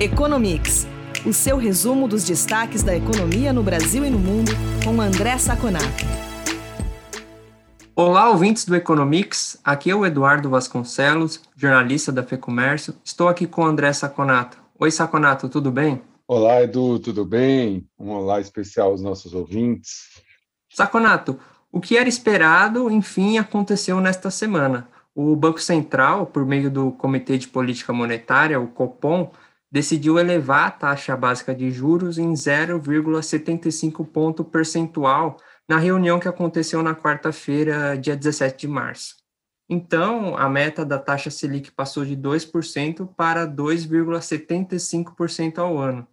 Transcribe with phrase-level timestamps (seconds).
[0.00, 0.86] Economics,
[1.26, 4.52] o seu resumo dos destaques da economia no Brasil e no mundo,
[4.84, 6.04] com André Saconato.
[7.96, 9.58] Olá, ouvintes do Economics.
[9.64, 12.94] Aqui é o Eduardo Vasconcelos, jornalista da FEComércio.
[13.04, 14.56] Estou aqui com o André Saconato.
[14.78, 16.00] Oi, Saconato, tudo bem?
[16.28, 17.84] Olá, Edu, tudo bem?
[17.98, 20.22] Um olá especial aos nossos ouvintes.
[20.70, 21.40] Saconato,
[21.72, 24.88] o que era esperado, enfim, aconteceu nesta semana.
[25.12, 29.32] O Banco Central, por meio do Comitê de Política Monetária, o COPOM,
[29.70, 35.36] decidiu elevar a taxa básica de juros em 0,75 ponto percentual
[35.68, 39.16] na reunião que aconteceu na quarta-feira, dia 17 de março.
[39.68, 46.08] Então, a meta da taxa Selic passou de 2% para 2,75% ao ano.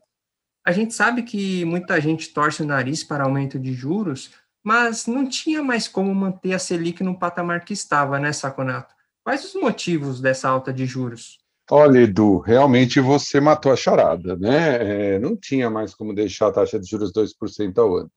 [0.66, 4.32] A gente sabe que muita gente torce o nariz para aumento de juros,
[4.62, 8.94] mas não tinha mais como manter a Selic no patamar que estava, né, Saconato?
[9.24, 11.45] Quais os motivos dessa alta de juros?
[11.72, 15.16] Olha, Edu, realmente você matou a charada, né?
[15.16, 18.12] É, não tinha mais como deixar a taxa de juros 2% ao ano.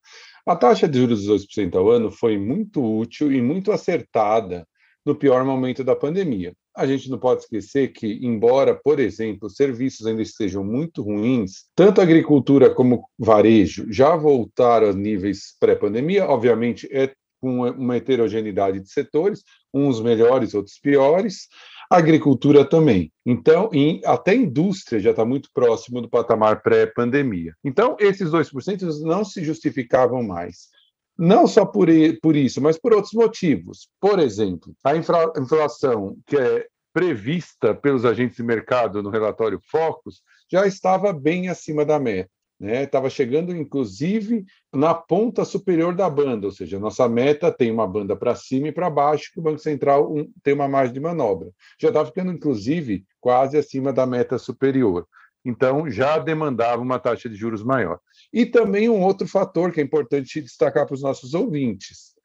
[0.46, 4.66] A taxa de juros 2% ao ano foi muito útil e muito acertada
[5.05, 6.55] no pior momento da pandemia.
[6.77, 11.64] A gente não pode esquecer que, embora, por exemplo, os serviços ainda estejam muito ruins,
[11.74, 18.80] tanto a agricultura como varejo já voltaram a níveis pré-pandemia, obviamente é com uma heterogeneidade
[18.80, 21.48] de setores, uns melhores, outros piores,
[21.91, 23.12] agricultura também.
[23.25, 27.55] Então, em, até a indústria já está muito próximo do patamar pré-pandemia.
[27.64, 30.69] Então, esses 2% não se justificavam mais.
[31.17, 31.89] Não só por,
[32.22, 33.89] por isso, mas por outros motivos.
[34.00, 40.67] Por exemplo, a inflação que é prevista pelos agentes de mercado no relatório Focus já
[40.67, 42.83] estava bem acima da meta né?
[42.83, 48.17] Estava chegando, inclusive, na ponta superior da banda, ou seja, nossa meta tem uma banda
[48.17, 51.51] para cima e para baixo, que o Banco Central um, tem uma margem de manobra.
[51.81, 55.06] Já estava ficando, inclusive, quase acima da meta superior.
[55.45, 58.01] Então, já demandava uma taxa de juros maior.
[58.33, 62.18] E também um outro fator que é importante destacar para os nossos ouvintes.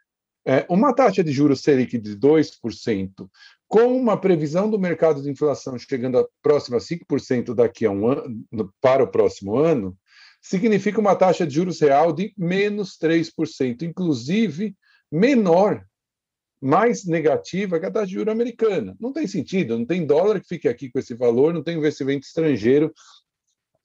[0.45, 3.29] É, uma taxa de juros Selic de 2%,
[3.65, 8.07] com uma previsão do mercado de inflação chegando a próxima a 5% daqui a um
[8.07, 8.45] ano,
[8.81, 9.97] para o próximo ano,
[10.43, 14.75] significa uma taxa de juros real de menos 3%, inclusive
[15.09, 15.85] menor,
[16.61, 18.95] mais negativa que a taxa de juros americana.
[18.99, 22.27] Não tem sentido, não tem dólar que fique aqui com esse valor, não tem investimento
[22.27, 22.93] estrangeiro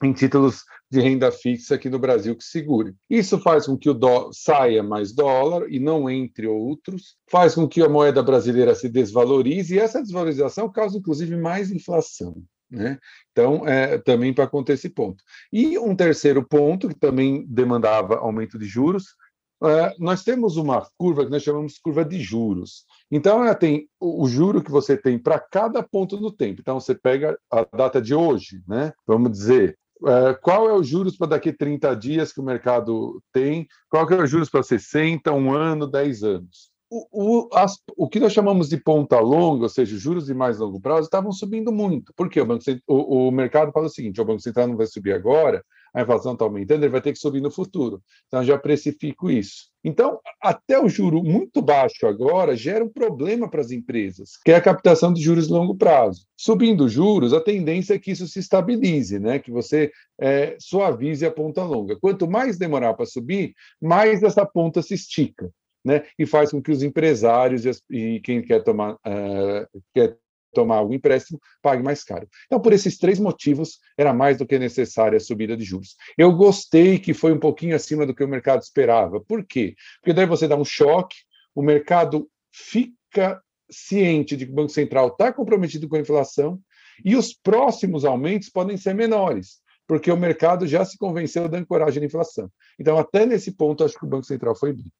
[0.02, 2.94] em títulos de renda fixa aqui no Brasil que segure.
[3.08, 7.68] Isso faz com que o dó saia mais dólar e não entre outros, faz com
[7.68, 12.42] que a moeda brasileira se desvalorize e essa desvalorização causa inclusive mais inflação.
[12.70, 12.98] Né?
[13.32, 15.22] Então, é, também para conter esse ponto.
[15.52, 19.16] E um terceiro ponto, que também demandava aumento de juros,
[19.62, 22.84] é, nós temos uma curva que nós chamamos de curva de juros.
[23.10, 26.60] Então, ela tem o, o juro que você tem para cada ponto do tempo.
[26.60, 28.92] Então, você pega a data de hoje, né?
[29.06, 29.76] vamos dizer,
[30.06, 34.06] é, qual é o juros para daqui a 30 dias que o mercado tem, qual
[34.06, 38.18] que é o juros para 60, um ano, 10 anos o, o, as, o que
[38.18, 42.12] nós chamamos de ponta longa, ou seja, juros de mais longo prazo, estavam subindo muito.
[42.14, 42.40] Por quê?
[42.40, 45.62] O, banco, o, o mercado fala o seguinte: o Banco Central não vai subir agora,
[45.92, 48.02] a inflação está aumentando, ele vai ter que subir no futuro.
[48.26, 49.68] Então, já precifico isso.
[49.84, 54.56] Então, até o juro muito baixo agora gera um problema para as empresas, que é
[54.56, 56.26] a captação de juros de longo prazo.
[56.36, 59.38] Subindo juros, a tendência é que isso se estabilize, né?
[59.38, 61.98] que você é, suavize a ponta longa.
[62.00, 65.50] Quanto mais demorar para subir, mais essa ponta se estica
[65.88, 66.04] né?
[66.18, 70.16] e faz com que os empresários e, as, e quem quer tomar, uh, quer
[70.52, 72.28] tomar algum empréstimo pague mais caro.
[72.46, 75.96] Então, por esses três motivos, era mais do que necessária a subida de juros.
[76.16, 79.20] Eu gostei que foi um pouquinho acima do que o mercado esperava.
[79.20, 79.74] Por quê?
[80.00, 81.16] Porque daí você dá um choque,
[81.54, 86.60] o mercado fica ciente de que o Banco Central está comprometido com a inflação
[87.04, 92.00] e os próximos aumentos podem ser menores, porque o mercado já se convenceu da ancoragem
[92.00, 92.50] da inflação.
[92.78, 94.90] Então, até nesse ponto, acho que o Banco Central foi bem.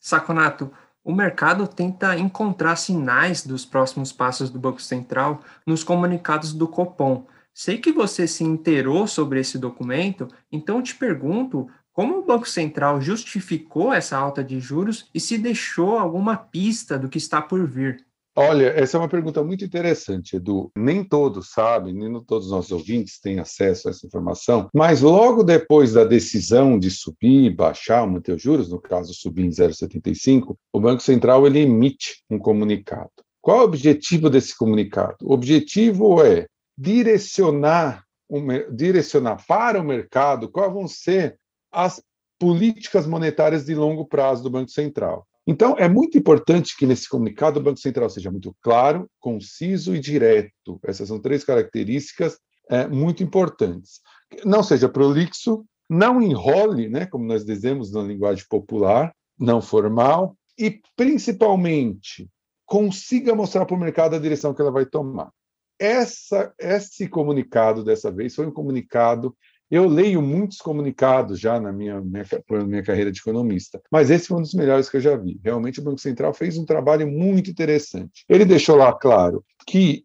[0.00, 0.72] Saconato,
[1.04, 7.26] o mercado tenta encontrar sinais dos próximos passos do Banco Central nos comunicados do Copom.
[7.52, 13.00] Sei que você se inteirou sobre esse documento, então te pergunto como o Banco Central
[13.00, 18.06] justificou essa alta de juros e se deixou alguma pista do que está por vir.
[18.42, 20.72] Olha, essa é uma pergunta muito interessante, Edu.
[20.74, 25.42] Nem todos sabem, nem todos os nossos ouvintes têm acesso a essa informação, mas logo
[25.42, 30.80] depois da decisão de subir, baixar, manter os juros, no caso subir em 0,75, o
[30.80, 33.10] Banco Central ele emite um comunicado.
[33.42, 35.18] Qual é o objetivo desse comunicado?
[35.20, 36.46] O objetivo é
[36.78, 38.04] direcionar,
[38.72, 41.36] direcionar para o mercado quais vão ser
[41.70, 42.02] as
[42.38, 45.26] políticas monetárias de longo prazo do Banco Central.
[45.50, 49.98] Então, é muito importante que nesse comunicado o Banco Central seja muito claro, conciso e
[49.98, 50.78] direto.
[50.84, 52.38] Essas são três características
[52.70, 54.00] é, muito importantes.
[54.44, 60.80] Não seja prolixo, não enrole, né, como nós dizemos na linguagem popular, não formal, e
[60.94, 62.30] principalmente
[62.64, 65.32] consiga mostrar para o mercado a direção que ela vai tomar.
[65.80, 69.36] Essa, esse comunicado dessa vez foi um comunicado.
[69.70, 72.26] Eu leio muitos comunicados já na minha, minha,
[72.66, 75.40] minha carreira de economista, mas esse foi um dos melhores que eu já vi.
[75.44, 78.24] Realmente, o Banco Central fez um trabalho muito interessante.
[78.28, 80.04] Ele deixou lá claro que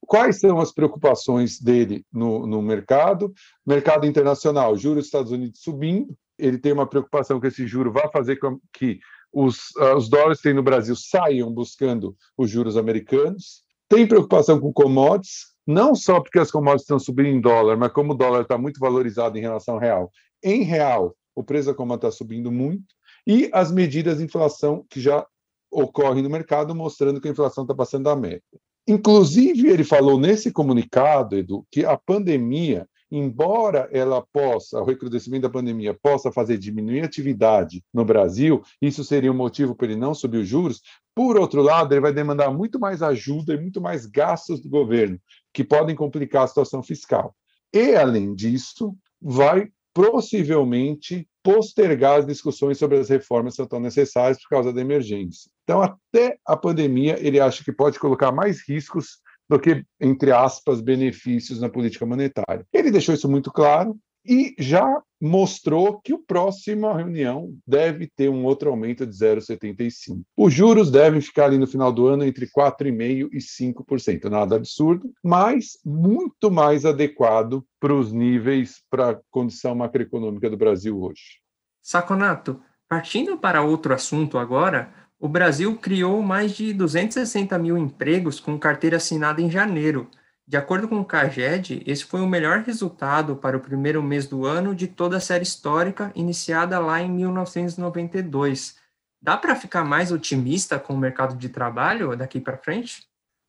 [0.00, 3.32] quais são as preocupações dele no, no mercado,
[3.66, 8.10] mercado internacional, juros dos Estados Unidos subindo, ele tem uma preocupação que esse juro vai
[8.10, 8.98] fazer com que
[9.32, 14.60] os, uh, os dólares que tem no Brasil saiam buscando os juros americanos, tem preocupação
[14.60, 18.42] com commodities, não só porque as commodities estão subindo em dólar, mas como o dólar
[18.42, 20.10] está muito valorizado em relação ao real.
[20.42, 22.94] Em real, o preço da commodity está subindo muito,
[23.26, 25.24] e as medidas de inflação que já
[25.70, 28.42] ocorrem no mercado, mostrando que a inflação está passando da meta.
[28.86, 35.50] Inclusive, ele falou nesse comunicado, Edu, que a pandemia embora ela possa, o recrudescimento da
[35.50, 40.14] pandemia possa fazer diminuir a atividade no Brasil, isso seria um motivo para ele não
[40.14, 40.80] subir os juros.
[41.14, 45.20] Por outro lado, ele vai demandar muito mais ajuda e muito mais gastos do governo,
[45.52, 47.34] que podem complicar a situação fiscal.
[47.72, 54.48] E, além disso, vai possivelmente postergar as discussões sobre as reformas que estão necessárias por
[54.48, 55.50] causa da emergência.
[55.64, 59.18] Então, até a pandemia, ele acha que pode colocar mais riscos
[59.48, 62.66] do que, entre aspas, benefícios na política monetária.
[62.72, 68.44] Ele deixou isso muito claro e já mostrou que a próxima reunião deve ter um
[68.44, 70.22] outro aumento de 0,75.
[70.36, 74.24] Os juros devem ficar ali no final do ano entre 4,5% e 5%.
[74.24, 81.00] Nada absurdo, mas muito mais adequado para os níveis, para a condição macroeconômica do Brasil
[81.00, 81.40] hoje.
[81.80, 88.58] Saconato, partindo para outro assunto agora, o Brasil criou mais de 260 mil empregos com
[88.58, 90.08] carteira assinada em janeiro.
[90.52, 94.44] De acordo com o CAGED, esse foi o melhor resultado para o primeiro mês do
[94.44, 98.76] ano de toda a série histórica, iniciada lá em 1992.
[99.18, 103.04] Dá para ficar mais otimista com o mercado de trabalho daqui para frente?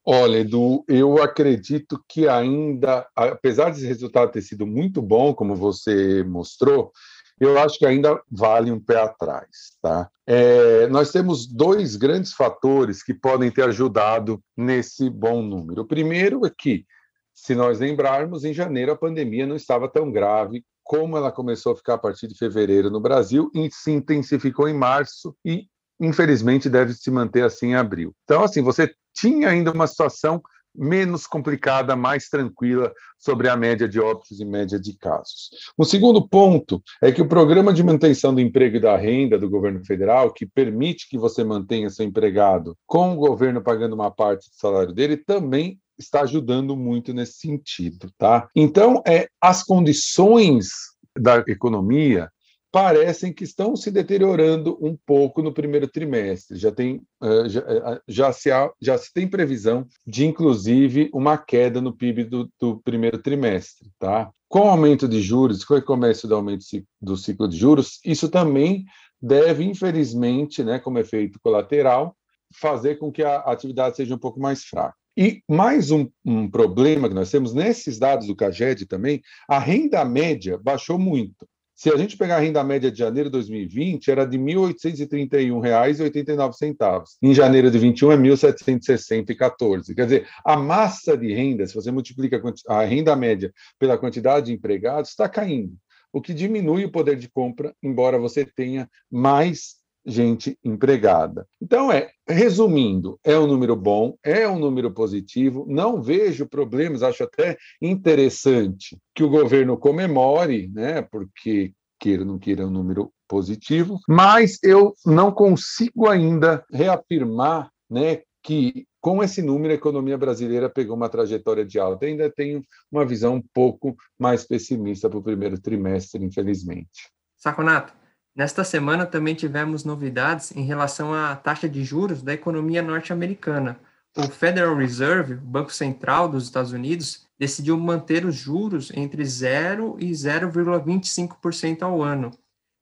[0.05, 6.23] Olha, Edu, eu acredito que ainda, apesar desse resultado ter sido muito bom, como você
[6.23, 6.93] mostrou,
[7.39, 9.77] eu acho que ainda vale um pé atrás.
[9.81, 10.09] Tá?
[10.25, 15.81] É, nós temos dois grandes fatores que podem ter ajudado nesse bom número.
[15.81, 16.85] O primeiro é que,
[17.33, 21.75] se nós lembrarmos, em janeiro a pandemia não estava tão grave como ela começou a
[21.75, 25.65] ficar a partir de fevereiro no Brasil e se intensificou em março e,
[25.99, 28.13] infelizmente, deve se manter assim em abril.
[28.25, 30.41] Então, assim, você tinha ainda uma situação
[30.75, 35.49] menos complicada, mais tranquila sobre a média de óbitos e média de casos.
[35.77, 39.49] O segundo ponto é que o programa de manutenção do emprego e da renda do
[39.49, 44.49] governo federal, que permite que você mantenha seu empregado com o governo pagando uma parte
[44.49, 48.49] do salário dele, também está ajudando muito nesse sentido, tá?
[48.55, 50.69] Então, é as condições
[51.17, 52.31] da economia
[52.73, 56.57] parecem que estão se deteriorando um pouco no primeiro trimestre.
[56.57, 61.37] Já tem, eh, já, eh, já, se, há, já se tem previsão de, inclusive, uma
[61.37, 63.91] queda no PIB do, do primeiro trimestre.
[63.99, 64.31] Tá?
[64.49, 66.65] Com o aumento de juros, com o começo do aumento
[66.99, 68.85] do ciclo de juros, isso também
[69.21, 72.17] deve, infelizmente, né, como efeito colateral,
[72.59, 74.95] fazer com que a atividade seja um pouco mais fraca.
[75.15, 80.03] E mais um, um, problema que nós temos nesses dados do CAGED também, a renda
[80.03, 81.47] média baixou muito.
[81.75, 87.03] Se a gente pegar a renda média de janeiro de 2020, era de R$ 1.831,89.
[87.21, 89.95] Em janeiro de 21 é R$ 1.760,14.
[89.95, 94.53] Quer dizer, a massa de renda, se você multiplica a renda média pela quantidade de
[94.53, 95.75] empregados, está caindo,
[96.11, 101.47] o que diminui o poder de compra, embora você tenha mais gente empregada.
[101.61, 107.23] Então, é, resumindo, é um número bom, é um número positivo, não vejo problemas, acho
[107.23, 113.11] até interessante que o governo comemore, né, porque queira ou não queira é um número
[113.27, 120.69] positivo, mas eu não consigo ainda reafirmar, né, que com esse número a economia brasileira
[120.69, 122.05] pegou uma trajetória de alta.
[122.05, 127.09] ainda tenho uma visão um pouco mais pessimista para o primeiro trimestre, infelizmente.
[127.37, 127.93] Saconato,
[128.35, 133.79] Nesta semana também tivemos novidades em relação à taxa de juros da economia norte-americana.
[134.17, 139.97] O Federal Reserve, o Banco Central dos Estados Unidos, decidiu manter os juros entre 0
[139.99, 142.31] e 0,25% ao ano.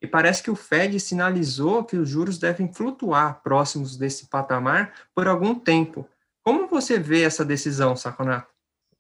[0.02, 5.28] E parece que o Fed sinalizou que os juros devem flutuar próximos desse patamar por
[5.28, 6.08] algum tempo.
[6.44, 8.48] Como você vê essa decisão, Saconato?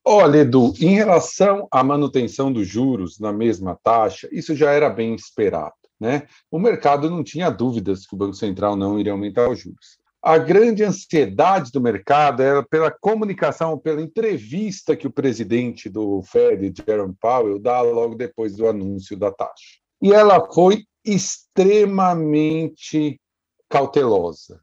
[0.05, 5.15] Olha, Edu, em relação à manutenção dos juros na mesma taxa, isso já era bem
[5.15, 5.80] esperado.
[6.01, 6.27] Né?
[6.49, 9.99] O mercado não tinha dúvidas que o Banco Central não iria aumentar os juros.
[10.23, 16.73] a grande ansiedade do mercado era pela comunicação, pela entrevista que o presidente do Fed,
[16.85, 19.79] Jerome Powell, dá logo depois do anúncio da taxa.
[20.01, 23.21] E ela foi extremamente
[23.69, 24.59] cautelosa.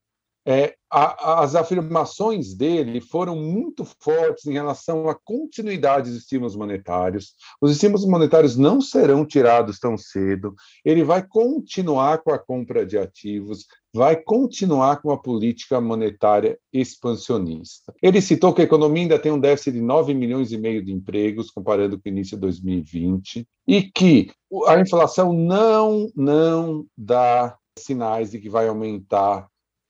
[0.50, 7.34] É, a, as afirmações dele foram muito fortes em relação à continuidade dos estímulos monetários.
[7.60, 10.54] Os estímulos monetários não serão tirados tão cedo.
[10.82, 17.92] Ele vai continuar com a compra de ativos, vai continuar com a política monetária expansionista.
[18.02, 20.90] Ele citou que a economia ainda tem um déficit de 9 milhões e meio de
[20.90, 24.30] empregos, comparando com o início de 2020, e que
[24.66, 29.46] a inflação não, não dá sinais de que vai aumentar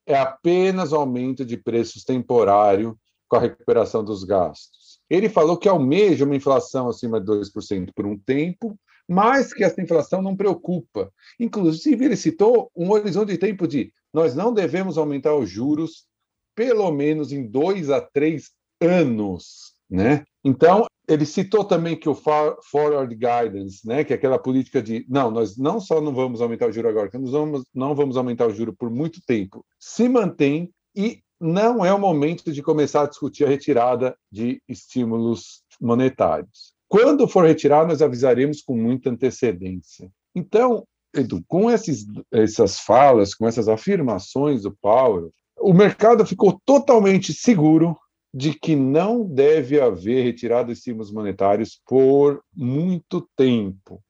[0.08, 2.98] é apenas aumento de preços temporário
[3.28, 4.98] com a recuperação dos gastos.
[5.08, 9.82] Ele falou que almeja uma inflação acima de 2% por um tempo, mas que essa
[9.82, 11.12] inflação não preocupa.
[11.38, 16.06] Inclusive, ele citou um horizonte de tempo de nós não devemos aumentar os juros
[16.54, 18.50] pelo menos em dois a três
[18.80, 19.74] anos.
[19.90, 20.24] Né?
[20.44, 25.30] Então, ele citou também que o forward guidance, né, que é aquela política de não,
[25.30, 28.46] nós não só não vamos aumentar o juro agora, que nós vamos, não vamos aumentar
[28.46, 33.08] o juro por muito tempo, se mantém e não é o momento de começar a
[33.08, 36.74] discutir a retirada de estímulos monetários.
[36.88, 40.10] Quando for retirar, nós avisaremos com muita antecedência.
[40.34, 45.30] Então, Edu, com esses, essas falas, com essas afirmações do Powell,
[45.60, 47.96] o mercado ficou totalmente seguro
[48.32, 54.02] de que não deve haver retirada de estímulos monetários por muito tempo.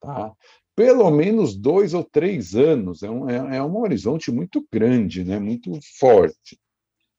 [0.00, 0.32] Tá?
[0.74, 5.38] Pelo menos dois ou três anos, é um, é, é um horizonte muito grande, né?
[5.38, 6.58] muito forte.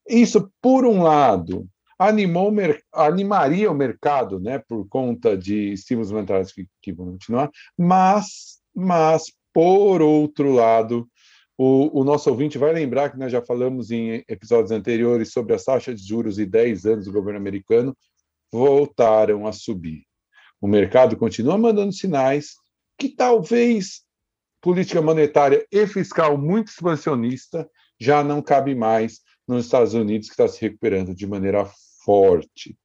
[0.08, 1.68] Isso, por um lado,
[1.98, 2.52] animou,
[2.92, 9.32] animaria o mercado né, por conta de estímulos monetários que, que vão continuar, mas, mas,
[9.54, 11.08] por outro lado,
[11.58, 15.64] o, o, nosso ouvinte vai lembrar que nós já falamos em episódios anteriores sobre as
[15.64, 17.96] taxas de juros e 10 anos do governo americano
[18.52, 20.04] voltaram a subir.
[20.60, 22.56] O mercado continua mandando sinais
[22.98, 24.02] que talvez
[24.62, 27.70] política monetária e fiscal muito expansionista
[28.00, 31.70] já não cabe mais nos Estados Unidos, que está se recuperando de maneira
[32.04, 32.78] forte.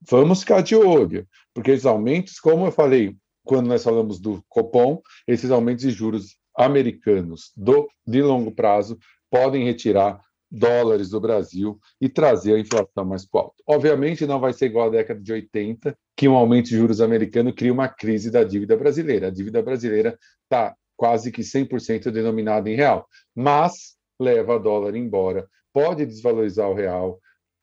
[0.00, 5.00] Vamos ficar de olho, porque esses aumentos, como eu falei, quando nós falamos do Copom,
[5.26, 8.98] esses aumentos de juros americanos do, de longo prazo
[9.30, 13.62] podem retirar dólares do Brasil e trazer a inflação mais para alto.
[13.66, 17.54] Obviamente, não vai ser igual à década de 80, que um aumento de juros americano
[17.54, 19.28] cria uma crise da dívida brasileira.
[19.28, 26.04] A dívida brasileira está quase que 100% denominada em real, mas leva dólar embora, pode
[26.04, 27.18] desvalorizar o real,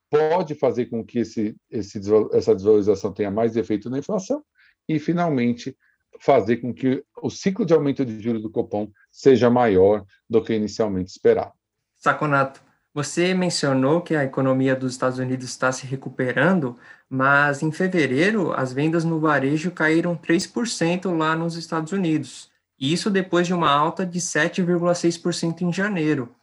[0.10, 2.00] pode fazer com que esse, esse,
[2.34, 4.44] essa desvalorização tenha mais efeito na inflação
[4.90, 5.78] e, finalmente,
[6.20, 10.54] fazer com que o ciclo de aumento de juros do Copom seja maior do que
[10.54, 11.52] inicialmente esperado.
[11.96, 12.62] Saconato,
[12.94, 16.76] você mencionou que a economia dos Estados Unidos está se recuperando,
[17.10, 22.50] mas em fevereiro as vendas no varejo caíram 3% lá nos Estados Unidos.
[22.80, 26.36] Isso depois de uma alta de 7,6% em janeiro.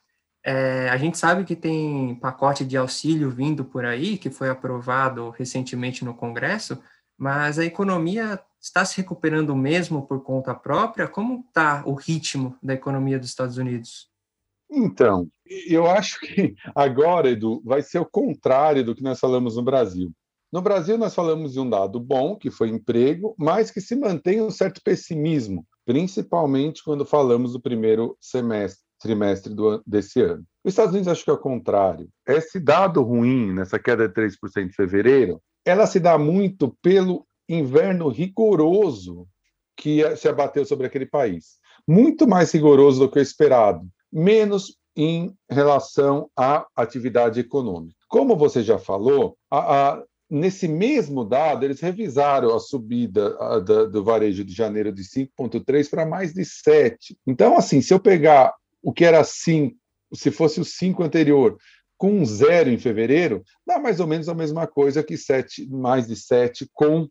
[0.45, 5.31] É, a gente sabe que tem pacote de auxílio vindo por aí, que foi aprovado
[5.31, 6.79] recentemente no Congresso,
[7.17, 11.07] mas a economia está se recuperando mesmo por conta própria?
[11.07, 14.09] Como está o ritmo da economia dos Estados Unidos?
[14.71, 15.29] Então,
[15.69, 20.11] eu acho que agora, Edu, vai ser o contrário do que nós falamos no Brasil.
[20.51, 24.41] No Brasil, nós falamos de um dado bom, que foi emprego, mas que se mantém
[24.41, 30.43] um certo pessimismo, principalmente quando falamos do primeiro semestre, trimestre do, desse ano.
[30.65, 32.09] Os Estados Unidos, acho que é o contrário.
[32.27, 38.09] Esse dado ruim, nessa queda de 3% em fevereiro, ela se dá muito pelo inverno
[38.09, 39.27] rigoroso
[39.77, 41.59] que se abateu sobre aquele país.
[41.87, 47.97] Muito mais rigoroso do que o esperado, menos em relação à atividade econômica.
[48.09, 53.85] Como você já falou, a, a, nesse mesmo dado, eles revisaram a subida a, da,
[53.87, 57.19] do varejo de janeiro de 5,3 para mais de 7.
[57.27, 59.77] Então, assim, se eu pegar o que era 5,
[60.15, 61.57] se fosse o 5 anterior,
[61.97, 66.17] com zero em fevereiro, dá mais ou menos a mesma coisa que 7, mais de
[66.17, 67.09] 7 com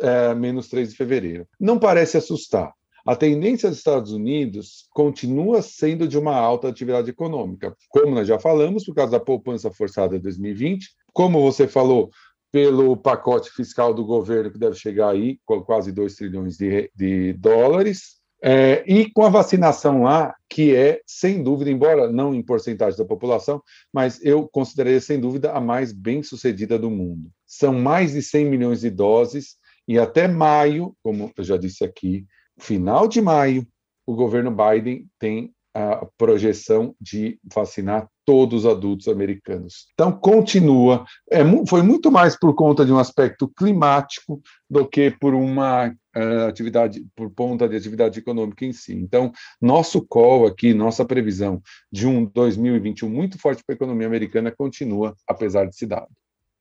[0.00, 1.46] é, menos 3 de fevereiro.
[1.58, 2.72] Não parece assustar.
[3.06, 8.38] A tendência dos Estados Unidos continua sendo de uma alta atividade econômica, como nós já
[8.38, 12.10] falamos, por causa da poupança forçada de 2020, como você falou,
[12.52, 17.32] pelo pacote fiscal do governo, que deve chegar aí com quase 2 trilhões de, de
[17.34, 22.98] dólares, é, e com a vacinação lá, que é, sem dúvida, embora não em porcentagem
[22.98, 27.30] da população, mas eu consideraria, sem dúvida, a mais bem sucedida do mundo.
[27.46, 29.56] São mais de 100 milhões de doses
[29.90, 32.24] e até maio, como eu já disse aqui,
[32.60, 33.66] final de maio,
[34.06, 39.88] o governo Biden tem a projeção de vacinar todos os adultos americanos.
[39.94, 41.04] Então, continua.
[41.28, 46.46] É, foi muito mais por conta de um aspecto climático do que por uma uh,
[46.48, 48.94] atividade, por conta de atividade econômica em si.
[48.94, 54.52] Então, nosso call aqui, nossa previsão de um 2021 muito forte para a economia americana
[54.56, 56.10] continua, apesar desse dado.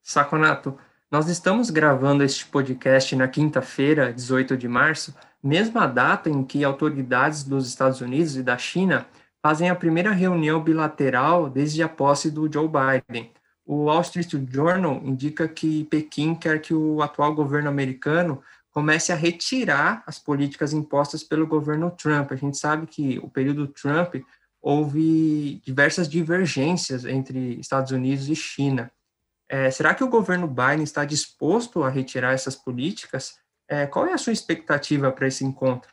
[0.02, 0.76] Saconato,
[1.12, 7.44] nós estamos gravando este podcast na quinta-feira, 18 de março, mesma data em que autoridades
[7.44, 9.08] dos Estados Unidos e da China
[9.42, 13.32] fazem a primeira reunião bilateral desde a posse do Joe Biden.
[13.66, 19.16] O Wall Street Journal indica que Pequim quer que o atual governo americano comece a
[19.16, 22.32] retirar as políticas impostas pelo governo Trump.
[22.32, 24.16] A gente sabe que o período Trump
[24.62, 28.92] houve diversas divergências entre Estados Unidos e China.
[29.50, 33.40] É, será que o governo Biden está disposto a retirar essas políticas?
[33.68, 35.90] É, qual é a sua expectativa para esse encontro?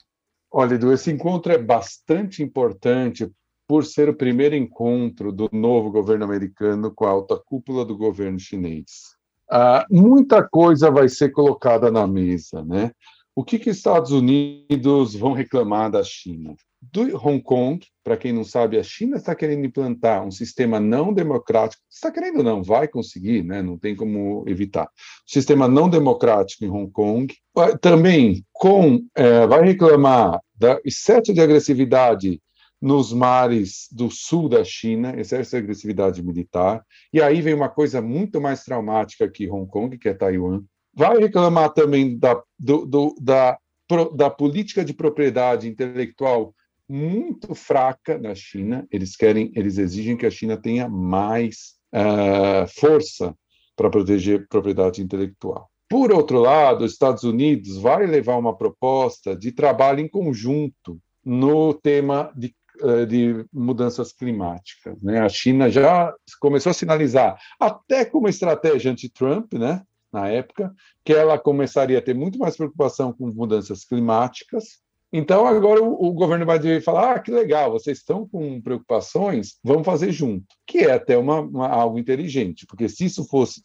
[0.50, 3.30] Olha, Edu, esse encontro é bastante importante
[3.66, 8.38] por ser o primeiro encontro do novo governo americano com a alta cúpula do governo
[8.38, 9.16] chinês.
[9.50, 12.92] Ah, muita coisa vai ser colocada na mesa, né?
[13.34, 16.54] O que, que Estados Unidos vão reclamar da China?
[16.96, 21.12] Do Hong Kong, para quem não sabe, a China está querendo implantar um sistema não
[21.12, 21.82] democrático.
[21.90, 23.60] Está querendo não, vai conseguir, né?
[23.60, 24.88] não tem como evitar.
[25.26, 27.34] Sistema não democrático em Hong Kong.
[27.82, 32.40] Também com é, vai reclamar da excesso de agressividade
[32.80, 36.82] nos mares do sul da China, excesso de agressividade militar.
[37.12, 40.62] E aí vem uma coisa muito mais traumática que Hong Kong, que é Taiwan.
[40.94, 43.58] Vai reclamar também da, do, do, da,
[44.14, 46.54] da política de propriedade intelectual
[46.88, 48.86] muito fraca na China.
[48.90, 53.34] Eles querem, eles exigem que a China tenha mais uh, força
[53.74, 55.68] para proteger propriedade intelectual.
[55.88, 61.74] Por outro lado, os Estados Unidos vai levar uma proposta de trabalho em conjunto no
[61.74, 65.00] tema de, uh, de mudanças climáticas.
[65.02, 65.20] Né?
[65.20, 69.82] A China já começou a sinalizar, até como estratégia anti-Trump, né?
[70.12, 70.74] na época,
[71.04, 74.80] que ela começaria a ter muito mais preocupação com mudanças climáticas
[75.16, 79.86] então, agora o, o governo vai falar: ah, que legal, vocês estão com preocupações, vamos
[79.86, 80.46] fazer junto.
[80.66, 83.64] Que é até uma, uma, algo inteligente, porque se isso fosse,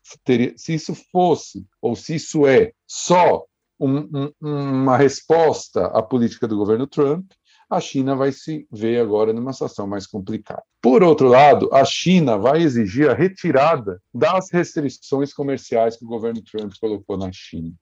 [0.55, 3.45] se isso fosse, ou se isso é só
[3.77, 7.25] um, um, uma resposta à política do governo Trump,
[7.69, 10.63] a China vai se ver agora numa situação mais complicada.
[10.81, 16.41] Por outro lado, a China vai exigir a retirada das restrições comerciais que o governo
[16.41, 17.73] Trump colocou na China.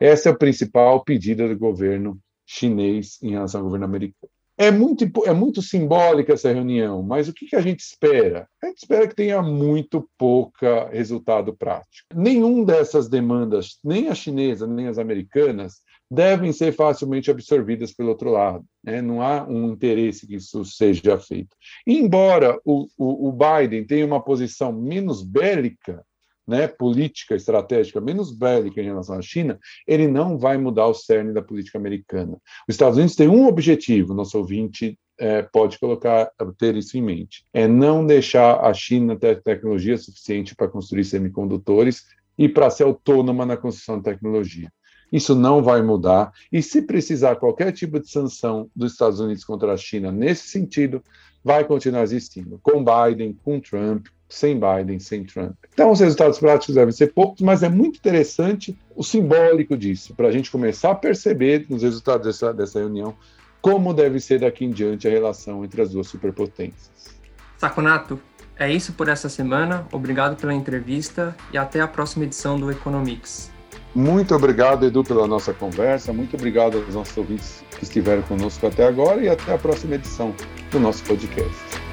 [0.00, 4.32] Esse é o principal pedido do governo chinês em relação ao governo americano.
[4.60, 8.48] É muito, é muito simbólica essa reunião, mas o que, que a gente espera?
[8.60, 12.08] A gente espera que tenha muito pouca resultado prático.
[12.12, 15.74] Nenhum dessas demandas, nem a chinesa, nem as americanas,
[16.10, 18.64] devem ser facilmente absorvidas pelo outro lado.
[18.82, 19.00] Né?
[19.00, 21.54] Não há um interesse que isso seja feito.
[21.86, 26.04] Embora o, o, o Biden tenha uma posição menos bélica
[26.48, 31.34] né, política estratégica menos bélica em relação à China, ele não vai mudar o cerne
[31.34, 32.38] da política americana.
[32.66, 37.44] Os Estados Unidos têm um objetivo, nosso ouvinte é, pode colocar, ter isso em mente,
[37.52, 42.04] é não deixar a China ter tecnologia suficiente para construir semicondutores
[42.38, 44.72] e para ser autônoma na construção de tecnologia.
[45.12, 46.32] Isso não vai mudar.
[46.52, 51.02] E se precisar qualquer tipo de sanção dos Estados Unidos contra a China nesse sentido,
[51.42, 55.54] vai continuar existindo, com Biden, com Trump, sem Biden, sem Trump.
[55.72, 60.28] Então, os resultados práticos devem ser poucos, mas é muito interessante o simbólico disso, para
[60.28, 63.14] a gente começar a perceber nos resultados dessa, dessa reunião
[63.60, 67.18] como deve ser daqui em diante a relação entre as duas superpotências.
[67.56, 68.20] Saconato,
[68.58, 69.86] é isso por essa semana.
[69.92, 73.50] Obrigado pela entrevista e até a próxima edição do Economics.
[73.94, 76.12] Muito obrigado, Edu, pela nossa conversa.
[76.12, 80.34] Muito obrigado aos nossos ouvintes que estiveram conosco até agora e até a próxima edição
[80.70, 81.87] do nosso podcast.